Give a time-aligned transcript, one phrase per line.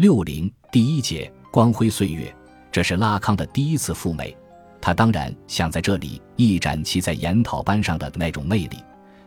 [0.00, 2.34] 六零第一节光辉岁月，
[2.72, 4.34] 这是拉康的第一次赴美。
[4.80, 8.78] 他当然想在这里一展其在研讨班上的那种魅力，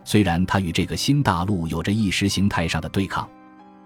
[0.02, 3.30] 虽然他与这个新大陆有着意识形态上的对抗。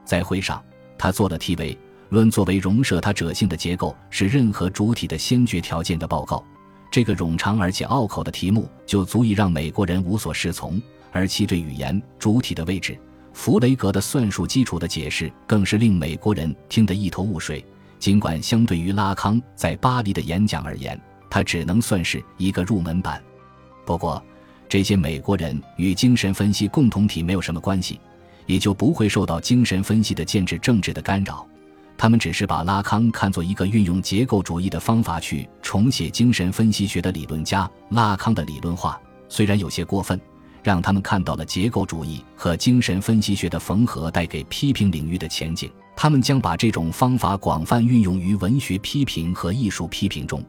[0.03, 0.65] 在会上，
[0.97, 1.75] 他做了题为
[2.09, 6.43] 《论作为容摄他者性的结构是任何主体的先决条件》的报告。
[6.91, 10.81] 这个冗长而且拗口的题目就足以让美国人无所适从，
[11.13, 12.99] 而其对语言主体的位置、
[13.39, 17.65] 弗雷格的算术基础的解释，更是令美国人听得一头雾水。
[18.01, 23.23] 尽管相对于拉康在巴黎的演讲而言，他只能算是一个入门版。
[23.87, 24.21] 不过，
[24.69, 28.01] 这些美国人与精神分析共同体没有什么关系，
[28.47, 31.47] 也就不会受到精神分析的建制政治的干扰。
[31.97, 37.71] 他们只是把拉康看作一个运用结构主义的方法去重写精神分析学的理论家。
[37.91, 40.21] 拉康的理论化虽然有些过分，
[40.69, 45.71] 让他们看到了结构主义和精神分析学的缝合带给批评领域的前景。
[45.97, 50.45] 他们将把这种方法广泛运用于文学批评和艺术批评中。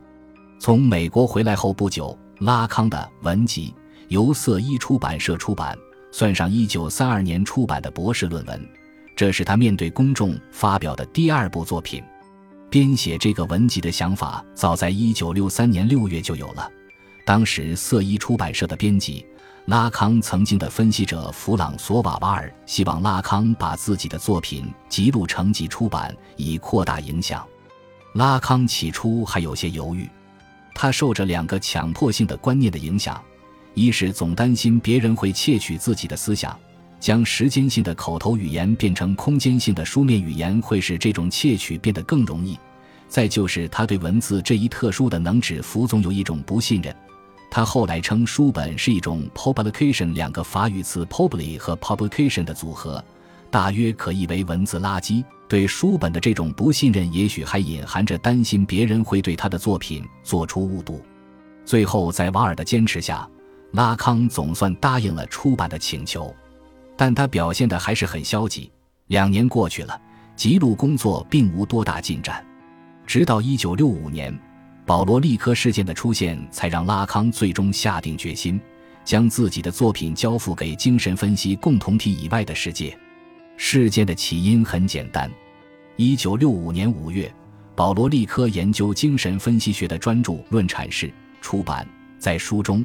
[0.60, 3.74] 从美国回来后不久，拉康的《文集》
[4.10, 5.74] 由色一出版社出版，
[6.12, 8.70] 算上1932年出版的博士论文。
[9.16, 12.04] 这是他面对公众发表的第二部作品。
[12.70, 16.70] 编写这个文集的想法，早在1963年6月就有了。
[17.26, 19.26] 当时，色一出版社的编辑
[19.70, 27.48] 拉康曾经的分析者弗朗索瓦瓦尔希望拉康把自己的作品辑录成集出版，以扩大影响。
[28.16, 30.10] 拉康起初还有些犹豫，
[30.74, 33.24] 他受着两个强迫性的观念的影响：
[33.76, 36.60] 一是总担心别人会窃取自己的思想。
[37.00, 42.58] 将时间性的口头语言变成空间性的书面语言，会使这种窃取变得更容易。
[43.08, 46.96] 再就是他对文字这一特殊的能指服总有一种不信任。
[47.52, 53.04] 他后来称书本是一种 publication，两个法语词 publicly 和 publication 的组合，
[53.50, 55.24] 大约可译为文字垃圾。
[55.48, 61.02] 对书本的这种不信任，也许还隐含着担心别人会对他的作品做出误读。
[61.66, 63.28] 最后，在瓦尔的坚持下，
[63.72, 66.32] 拉康总算答应了出版的请求。
[66.96, 68.72] 但他表现的还是很消极。
[69.08, 70.00] 两年过去了，
[70.36, 72.46] 记录工作并无多大进展。
[73.08, 74.40] 直到一九六五年，
[74.90, 78.60] 保罗利科事件的出现，才让拉康最终下定决心，
[79.06, 82.98] 将自己的作品交付给精神分析共同体以外的世界。
[83.56, 85.30] 事件的起因很简单：
[85.96, 87.32] 一九六五年五月，
[87.76, 91.06] 保罗利科研究精神分析学的专著《论阐释》
[91.40, 92.84] 出版，在书中。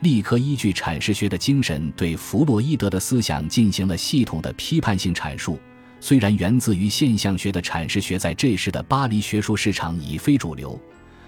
[0.00, 5.58] 利科依据阐释学的精神，对弗洛伊德的思想进行了系统的批判性阐述。
[6.00, 10.78] 虽然源自于现象学的阐释学在这时的巴黎学术市场已非主流，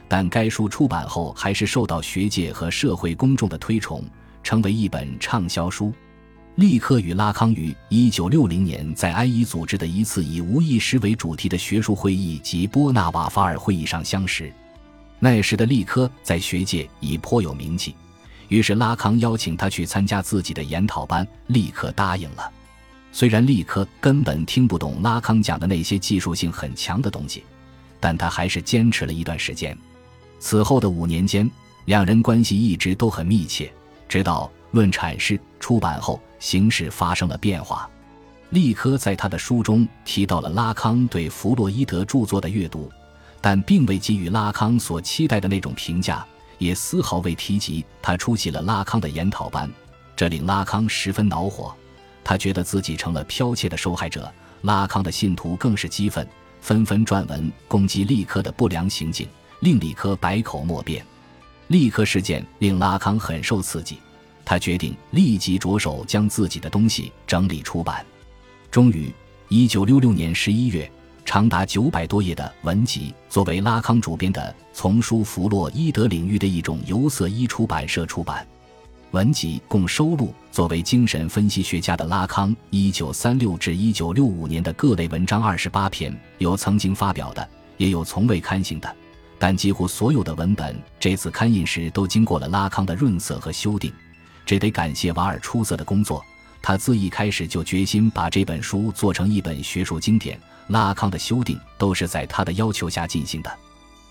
[0.09, 4.03] 但该书出版后还是受到学界和社会公众的推崇，
[4.43, 5.93] 成为一本畅销书。
[6.55, 14.53] 立刻与拉康于1960年在埃伊组织的一次以无意识为主题的学术会议及波纳瓦法尔会议上相识。
[15.21, 17.95] 那时的利科在学界已颇有名气。
[18.49, 22.51] 于是拉康邀请他去参加自己的研讨班，立刻答应了。
[23.13, 27.45] 虽然利科根本听不懂拉康讲的那些技术性很强的东西，
[28.01, 29.77] 但他还是坚持了一段时间。
[30.38, 31.50] 此后的五年间，
[31.87, 33.72] 两人关系一直都很密切。
[34.09, 37.88] 直到《论阐释》出版后，形势发生了变化。
[38.50, 42.91] 利科在他的书中提到了拉康对弗洛伊德著作的阅读，
[43.41, 46.25] 但并未给予拉康所期待的那种评价。
[46.56, 49.71] 也丝毫未提及他出席了拉康的研讨班，
[50.16, 51.72] 这令拉康十分恼火。
[52.25, 54.28] 他觉得自己成了剽窃的受害者。
[54.62, 56.27] 拉康的信徒更是激愤，
[56.60, 59.28] 纷纷撰文攻击利科的不良行径，
[59.61, 61.05] 令利科百口莫辩。
[61.69, 63.99] 立科事件令拉康很受刺激，
[64.45, 68.05] 他决定立即着手将自己的东西整理出版。
[68.71, 69.13] 终于，
[69.49, 70.91] 一九六六年十一月。
[71.25, 78.49] 长达九百多页的文集，作为拉康主编的丛书弗洛伊德领域的一种由色一出版社出版。
[79.11, 87.47] 文集共收录作为精神分析学家的拉康一九三六至一九六五年的各类文章二十八篇，有曾经发表的，
[87.77, 88.97] 也有从未刊行的。
[89.39, 93.93] 但几乎所有的文本这次刊印时都经过了拉康的润色和修订，
[94.45, 96.25] 这得感谢瓦尔出色的工作。
[96.61, 100.39] 他自一开始就决心把这本书做成一本学术经典。
[100.67, 103.51] 拉康的修订都是在他的要求下进行的，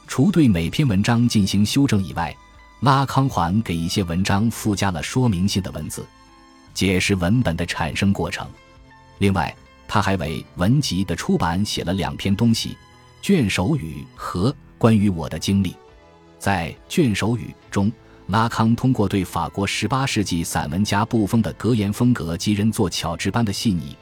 [0.07, 2.35] 除对每篇文章进行修正以外，
[2.79, 6.03] 拉康还给一些文章附加了说明性的文字，
[6.73, 8.47] 解释文本的产生过程。
[9.19, 9.55] 另外，
[9.87, 12.75] 他还为文集的出版写了两篇东西：
[13.21, 15.75] 卷首语和关于我的经历。
[16.39, 17.91] 在卷首语中，
[18.27, 23.95] 拉康通过对法国十八世纪散文家布丰的格言风格及人作巧枝般的细腻。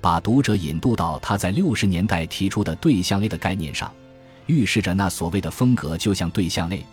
[0.00, 3.94] 把读者引渡到他在六十年代提出的对象 A 的概念上，
[4.46, 6.84] 预示着那所谓的风格就像对象 A，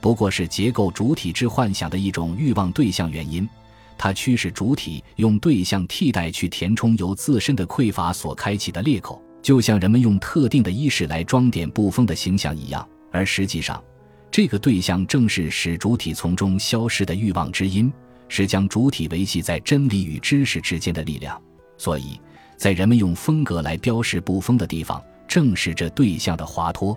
[0.00, 3.48] 不过是结构主体之幻想的一种欲望对象原因。
[3.98, 12.88] 它驱使主体用对象替代去填充由自身的匮乏所开启的裂口，就像人们用特定的衣饰来装点布封的形象一样。
[13.10, 13.82] 而实际上，
[14.30, 17.92] 这个对象正是使主体从中消失的欲望之因，
[18.28, 21.38] 是将主体维系在真理与知识之间的力量。
[21.76, 22.18] 所以，
[22.56, 26.96] 在人们用风格来标示布封的地方，正是这对象的滑脱。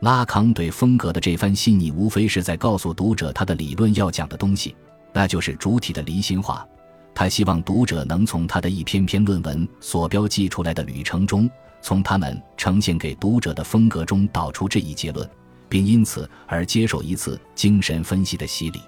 [0.00, 4.74] 拉康对风格的这番细腻，无非是在告诉读者他的理论要讲的东西，
[5.12, 6.66] 那就是主体的离心化。
[7.14, 11.48] 他希望读者能从他的一篇篇论文所标记出来的旅程中，
[11.84, 15.28] 从他们呈现给读者的风格中导出这一结论。
[15.66, 18.80] 并因此而接受一次精神分析的洗礼，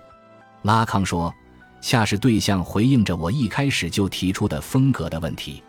[0.63, 1.35] 拉康说
[1.83, 5.61] ：“恰是对象回应着我一开始就提出的风格的问题，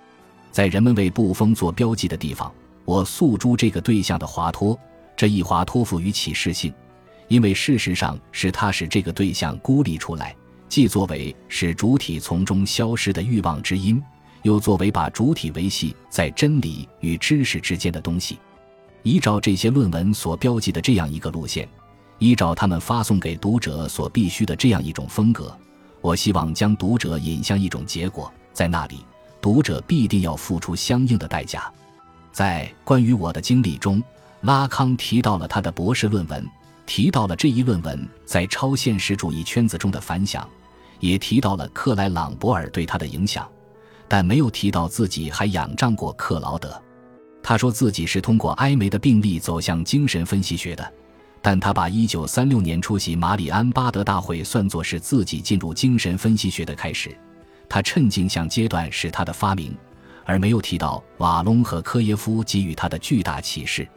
[0.52, 2.54] 在人们为布封做标记的地方，
[2.86, 4.78] 我诉诸这个对象的滑脱。
[5.16, 6.72] 这一滑脱赋予启示性，
[7.30, 10.36] 因为事实上是他使这个对象孤立出来，
[10.70, 14.00] 既作为使主体从中消失的欲望之因，
[14.48, 18.40] 又作为把主体维系在真理与知识之间的东西。”
[19.04, 21.68] 依照这些论文所标记的这样一个路线，
[22.20, 25.56] 依照他们发送给读者所必须的这样一种风格，
[26.02, 29.06] 我希望将读者引向一种结果，在那里，
[29.42, 31.72] 读者必定要付出相应的代价。
[32.32, 34.02] 在关于我的经历中，
[34.42, 36.46] 拉康提到了他的博士论文，
[36.86, 40.48] 提到了这一论文在超现实主义圈子中的反响，
[41.00, 43.48] 也提到了克莱朗博尔对他的影响，
[44.08, 46.82] 但没有提到自己还仰仗过克劳德。
[47.44, 50.94] 他说自己是通过埃梅的病例走向精神分析学的，
[51.42, 57.18] 但他把1936年出席马里安巴德大会算作是自己进入精神分析学的开始。
[57.70, 59.76] 他趁镜像阶段是他的发明，
[60.26, 63.88] 而没有提到瓦隆和科耶夫给予他的巨大启示。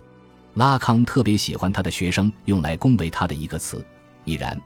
[0.55, 3.85] 拉康特别喜欢他的学生用来恭维他的一个词
[4.25, 4.61] “已然”，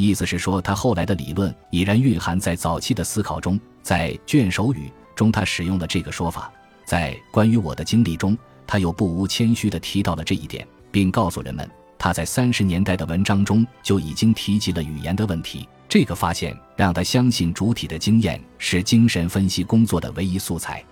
[0.00, 3.58] 意思是说他后来的理论已然蕴含在早期的思考中。
[3.82, 6.52] 在卷首语中，他使用了这个说法。
[6.84, 11.68] 在关于我的经历中，他又不无谦虚地提到了这一点，并告诉人们，
[11.98, 15.68] 他在三十年代的文章中就已经提及了语言的问题。
[15.88, 20.84] 这个发现让他相信主体的经验是精神分析工作的唯一素材。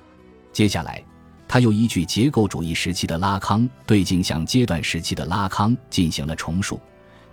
[0.53, 1.01] 接下来，
[1.47, 6.81] 他又依据结构主义时期的拉康对镜像阶段时期的拉康进行了重述，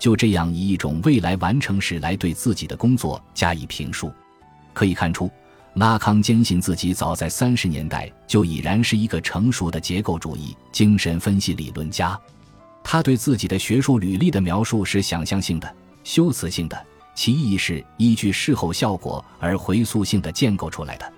[0.03, 4.11] 就这样以一种未来完成时来对自己的工作加以评述。
[4.73, 5.31] 可以看出。
[5.75, 12.19] 拉康坚信自己早在三十年代就已然是一个成熟的结构主义精神分析理论家。
[12.83, 15.73] 他对自己的学术履历的描述是想象性的、
[16.03, 16.85] 修辞性的，
[17.15, 21.13] 其意义是依据事后效果而回溯性的建构出来的。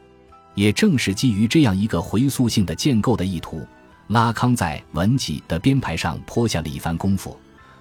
[0.54, 3.66] 也正是基于这样一个回溯性的建构的意图，
[4.10, 7.36] 拉康在文集的编排上颇下了一番功夫。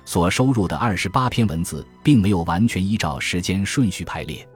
[0.05, 4.47] 所收入的二十八篇文字，并没有完全依照时间顺序排列。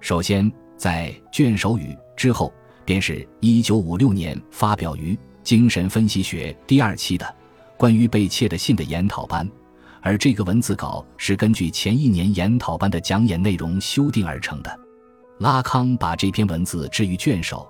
[0.00, 0.50] 首先。
[0.78, 2.52] 在卷首语之后，
[2.84, 5.12] 便是一九五六年发表于
[5.42, 7.34] 《精神分析学》第二期的
[7.76, 9.44] 关于被窃的信的研讨班，
[10.00, 14.78] 而这个文字稿是根据前一年研讨班的讲演内容修订而成的。
[15.40, 17.66] 拉康把这篇文字置于卷首，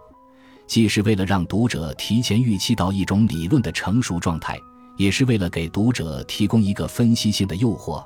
[0.67, 4.61] 既是为了让读者提前预期到一种理论的成熟状态，
[4.99, 8.05] 也是为了给读者提供一个分析性的诱惑。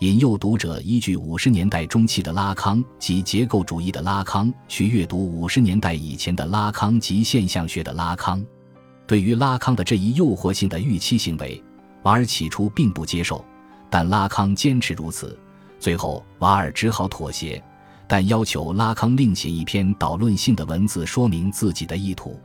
[0.00, 8.44] 引诱读者依据五十年代中期的拉康及结构主义的拉康去阅读五十年代以前的拉康及现象学的拉康。
[9.06, 11.62] 对于拉康的这一诱惑性的预期行为，
[12.02, 13.42] 瓦尔起初并不接受，
[13.88, 15.38] 但拉康坚持如此。
[15.80, 17.62] 最后，瓦尔只好妥协，
[18.06, 22.38] 但要求拉康另写一篇导论性的文字说明自己的意图。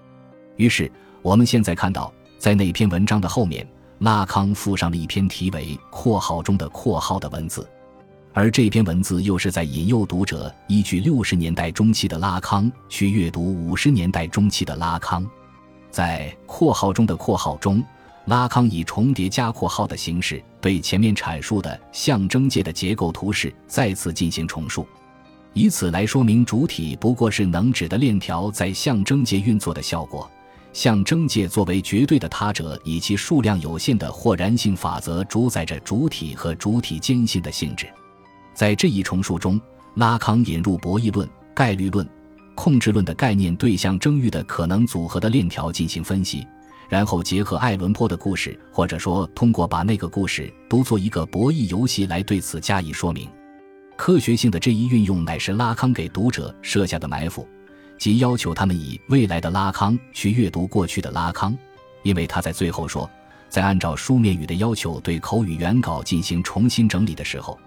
[0.55, 0.89] 于是，
[1.21, 3.67] 我们现在看到，在那篇文章的后面。
[3.99, 7.69] 拉康附上了一篇题为“括号中的括号”的文字，
[8.33, 15.29] 而这篇文字又是在引诱读者依据六十年代中期的拉康去阅读五十年代中期的拉康。
[15.91, 17.83] 在“括号中的括号”中，
[18.25, 24.87] 拉康以重叠加括号的形式对前面阐述的象征界的结构图式再次进行重述，
[25.51, 30.29] 以此来说明主体不过是能指的链条在象征界运作的效果。
[30.71, 37.87] 象征界作为绝对的他者，以其数量有限的或然性法则主宰着主体和主体间性的性质。
[38.53, 39.59] 在这一重述中，
[39.95, 42.07] 拉康引入博弈论、概率论、
[42.55, 46.45] 控制论的概念对象征域的可能组合的链条进行分析，
[46.87, 53.27] 然后结合爱伦坡的故事，或者说通过把那个故事读作一个博弈游戏来对此加以说明。
[53.97, 57.45] 科学性的这一运用乃是拉康给读者设下的埋伏。
[57.99, 61.55] 即要求他们以未来的拉康去阅读过去的拉康，
[62.01, 63.07] 因为他在最后说，
[63.49, 67.59] 在按照书面语的要求对口语原稿进行重新整理的时候，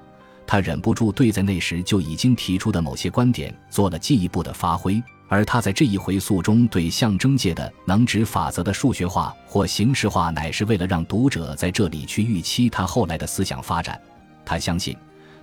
[0.46, 5.00] 他忍不住对在那时就已经提出的某些观点做了进一步的发挥。
[5.28, 13.98] 而他在这一回溯中对象征界的能指法则的数学化或形式化，乃是为了让读者在这里去预期他后来的思想发展。
[14.44, 14.94] 他相信，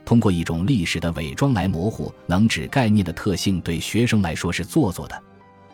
[0.10, 5.24] 通过一种历史的伪装来模糊能指概念的特性，对学生来说是做作的。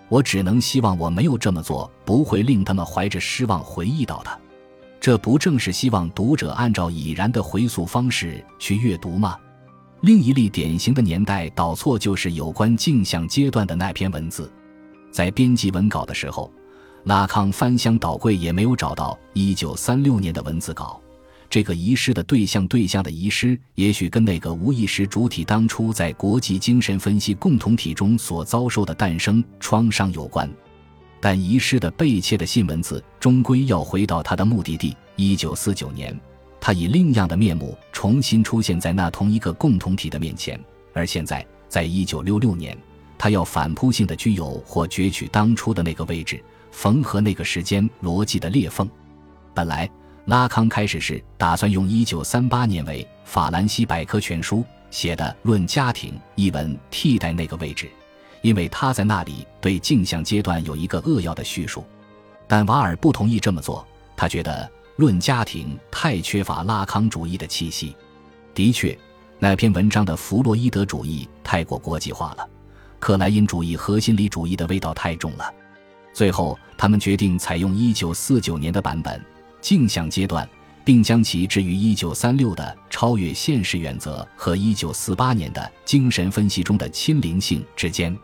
[0.09, 4.37] 我只能希望我没有这么做，不会令他们怀着失望回忆到它。
[4.99, 9.39] 这不正是希望读者按照已然的回溯方式去阅读吗？
[10.01, 14.51] 另一例典型的年代导错就是有关镜像阶段的那篇文字。
[15.11, 16.51] 在编辑文稿的时候，
[17.05, 21.01] 拉康翻箱倒柜也没有找到1936年的文字稿。
[21.55, 30.51] 这个遗失的对象对象的遗失，也许跟那个无意识主体当初在国际精神分析共同体中所遭受的诞生创伤有关。
[31.21, 36.19] 但遗失的被窃的信文字，终归要回到他的目的地1949年。
[36.59, 40.59] 他以另样的面目重新出现在那同一个共同体的面前，
[40.91, 42.77] 而现在，在一九六六年，
[43.17, 48.85] 他要反扑性的具有或攫取当初的那个位置，缝合那个时间逻辑的裂缝。
[49.53, 49.89] 本来，
[50.25, 54.57] 拉康开始时打算用一九三八年为《法兰西百科全书》
[54.89, 57.89] 写的《论家庭》一文替代那个位置，
[58.41, 61.83] 因为他在那里对镜像阶段有一个扼要的叙述。
[62.47, 64.69] 但瓦尔不同意这么做，他觉得。
[64.97, 67.93] 论家庭太缺乏拉康主义的气息，
[68.53, 68.97] 的确，
[69.39, 72.47] 那篇文章的弗洛伊德主义太过国际化了，
[72.97, 75.53] 克莱因主义和心理主义的味道太重了。
[76.13, 79.21] 最后，他们决定采用1949年的版本
[79.65, 80.47] 镜像阶段，
[80.83, 88.15] 并将其置于1936的超越现实原则和1948年的精神分析中的亲灵性之间。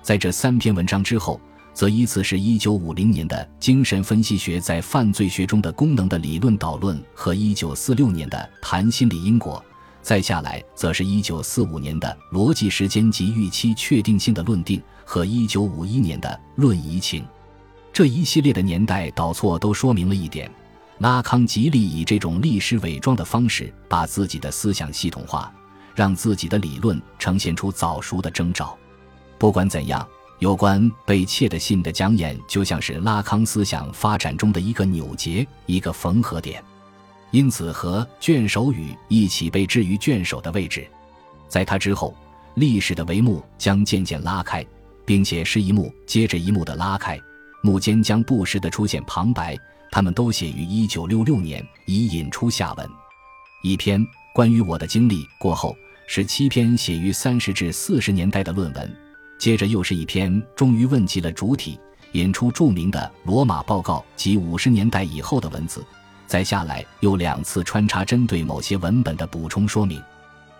[0.00, 1.38] 在这三篇文章之后。
[1.74, 9.64] 则依次是1950年的精神分析学在犯罪学中的功能的理论导论和1946年的谈心理因果，
[10.02, 17.24] 再下来则是一九四五年的逻辑时间及预期确定性的论定和1951年的论移情。
[17.92, 20.50] 这一系列的年代导错都说明了一点：
[20.98, 25.52] 拉康极力以这种历史伪装的方式把自己的思想系统化，
[25.94, 28.76] 让自己的理论呈现出早熟的征兆。
[29.38, 30.06] 不管怎样。
[30.40, 36.62] 有关被窃的信的讲演，就像是拉康思想发展中的一个扭结，一个缝合点，
[37.32, 40.86] 因此和卷首语一起被置于卷首的位置。
[41.48, 42.14] 在他之后，
[42.54, 44.64] 历史的帷幕将渐渐拉开，
[45.04, 47.20] 并且是一幕接着一幕的拉开，
[47.60, 49.58] 幕间将不时的出现旁白，
[49.90, 52.88] 他们都写于一九六六年，以引出下文。
[53.62, 54.04] 一篇
[54.34, 55.76] 关于我的经历过后，
[56.06, 58.96] 是七篇写于三十至四十年代的论文。
[59.38, 61.78] 接着又是一篇，终于问及了主体，
[62.12, 65.84] 引出著名的罗马报告及五十年代以后的文字。
[66.26, 70.02] 再下来又两次穿插针对某些文本的补充说明。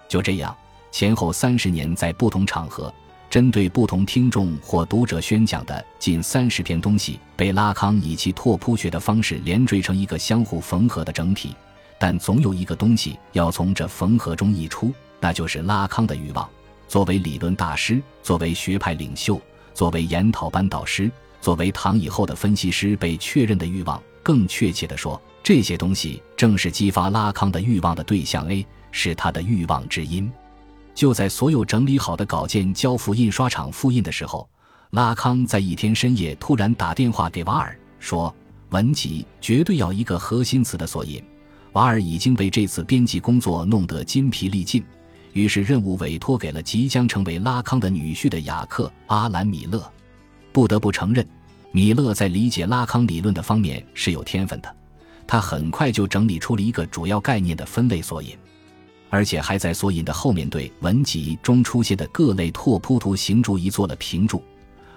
[0.09, 0.57] 就这样，
[0.91, 2.93] 前后三十年在不同场合，
[3.31, 11.55] 针对不同听众或读者宣讲的近三十篇东西，被拉康以其拓扑学的方式连缀成一个相互缝合的整体。
[11.99, 16.49] 但总有一个东西要从这缝合中溢出，那就是拉康的欲望。
[16.87, 19.39] 作为理论大师，作为学派领袖，
[19.75, 30.33] 作为研讨班导师，作为唐以后的分析师，被确认的欲望，更确切地说，这些东西正是激发拉康的欲望的对象 A，是他的欲望之因。
[30.99, 34.51] 就在所有整理好的稿件交付印刷厂复印的时候，
[34.91, 38.35] 拉康在一天深夜突然打电话给瓦尔，说
[38.71, 41.23] ：“文集绝对要一个核心词的索引。”
[41.75, 44.85] 瓦尔已经被这次编辑工作弄得筋疲力尽。
[45.35, 49.81] 于是任务委托给了即将成为拉康的女婿的雅克·阿兰·米勒。
[50.51, 51.25] 不得不承认，
[51.71, 54.77] 米勒在理解拉康理论的方面是有天分的。
[55.29, 58.37] 他很快就整理出了一个主要概念的分类索引，
[59.11, 64.43] 而且还在索引的后面对文集中出现的各类拓扑图形注一做了评注。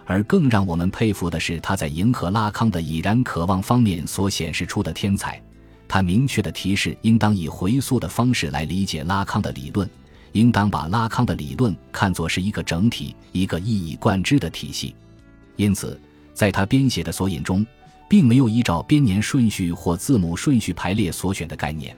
[0.06, 5.42] 而更让我们佩服的是，他在迎合拉康的已然渴望方面所显示出的天才。
[5.88, 9.90] 他明确的提示，应当以回溯的方式来理解拉康的理论。
[10.34, 14.96] 应当把拉康的理论看作是一个整体，一个一以贯之的体系。
[15.58, 16.00] 因此，
[16.34, 17.66] 在他编写的索引中，
[18.10, 21.96] 并没有依照编年顺序或字母顺序排列所选的概念，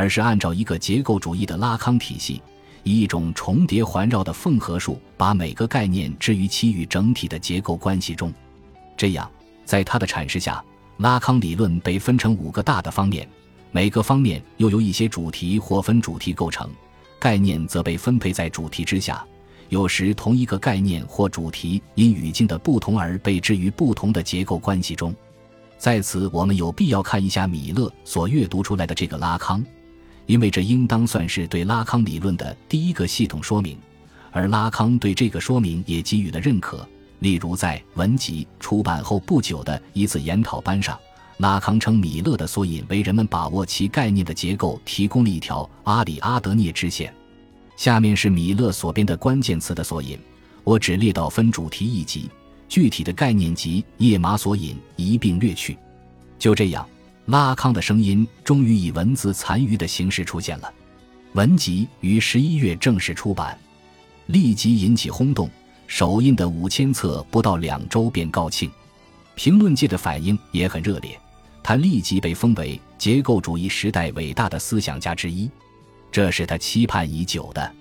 [0.00, 2.40] 而是按照一个结构主义的拉康体系，
[2.84, 8.32] 以一种重叠环绕的缝合术，把每个概念置于其与整体的结构关系中。
[8.96, 9.30] 这样，
[9.66, 10.64] 在他的阐释下，
[10.96, 13.28] 拉康理论被分成五个大的方面，
[13.72, 16.66] 每个方面又由一些主题或分主题构成。
[17.18, 19.22] 概念则被分配在主题之下，
[19.68, 25.14] 有时同一个概念或主题因语境的不同而被置于不同的结构关系中。
[25.76, 29.62] 在此，我们有必要看一下米勒所阅读出来的这个拉康，
[30.30, 33.76] 因为这应当算是对拉康理论的第一个系统说明，
[34.30, 36.88] 而拉康对这个说明也给予了认可。
[37.18, 40.96] 例如，在《文集》出版后不久的一次研讨班上，
[41.38, 47.12] 拉康称米勒的索引为人们把握其概念的结构提供了一条阿里阿德涅支线。
[47.76, 50.16] 下面是米勒所编的关键词的索引，
[50.62, 52.30] 我只列到分主题一级。
[52.68, 55.76] 具体的概念及页码索引一并略去。
[56.38, 56.88] 就这样，
[57.30, 60.74] 拉康的声音终于以文字残余的形式出现了。
[61.34, 63.56] 文集于十一月正式出版，
[64.26, 65.48] 立即引起轰动。
[65.86, 68.68] 首印的五千册不到两周便告罄，
[69.36, 71.16] 评论界的反应也很热烈。
[71.62, 75.48] 他立即被封为结构主义时代伟大的思想家之一，
[76.10, 77.72] 这是他期盼已久的。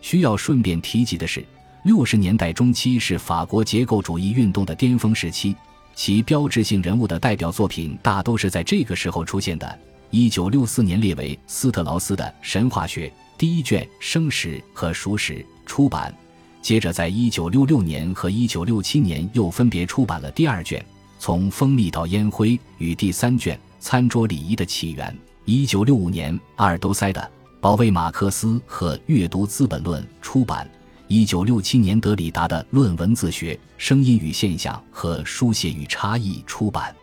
[0.00, 1.46] 需要顺便提及的是。
[1.84, 5.54] 六十年代中期是法国结构主义运动的巅峰时期，
[5.98, 9.78] 其标志性人物的代表作品大都是在这个时候出现的。
[10.10, 15.34] 一九六四年列为斯特劳斯的《神话学》第一卷《生时和熟时》
[15.66, 16.14] 出版，
[16.62, 20.80] 接着在一九六六年和一九六七年又分别出版了第二卷
[21.18, 25.12] 《从蜂蜜到烟灰》与第三卷《餐桌礼仪的起源》。
[25.46, 27.20] 一九六五年，阿尔都塞的
[27.60, 30.70] 《保卫马克思和阅读资本论》出版。
[31.10, 36.94] 一九六七年，德里达的《论文字学：声音与现象和书写与差异》出版。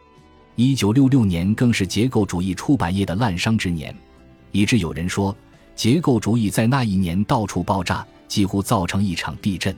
[0.56, 3.96] 一九六六年更是结构主义出版业的滥觞之年，
[4.52, 5.36] 以致有人说，
[5.76, 9.76] 结构主义在那一年到处爆炸，几乎造成一场地震。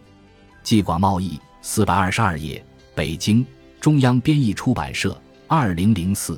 [0.61, 2.61] 纪广贸易四百二十二页，
[2.93, 3.45] 北京
[3.79, 5.17] 中央编译出版社，
[5.47, 6.37] 二零零四。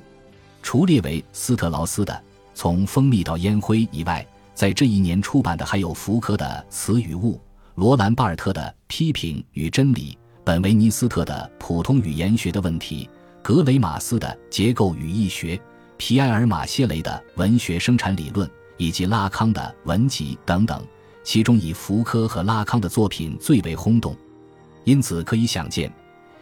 [0.61, 2.13] 除列为斯特劳斯的
[2.53, 7.33] 《从蜂蜜到烟灰》以外，在这一年出版的还有福柯的《词与物》。
[7.79, 10.11] 罗兰·巴尔特的《批评与真理》，
[10.43, 13.05] 本维尼斯特的《普通语言学的问题》，
[13.41, 15.55] 格雷马斯的《结构语义学》，
[15.95, 17.09] 皮埃尔·马歇雷的
[17.39, 18.45] 《文学生产理论》，
[18.75, 20.85] 以及拉康的《文集》等等，
[21.23, 24.13] 其中以福柯和拉康的作品最为轰动。
[24.83, 25.89] 因此，可以想见，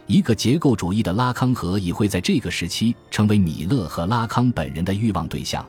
[0.08, 5.64] 一个结构主义的拉康何以会在这个时期成为米勒和拉康本人的欲望对象。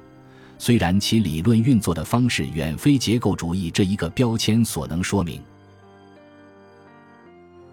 [0.56, 5.42] 虽然其理论运作的方式远非结构主义这一个标签所能说明。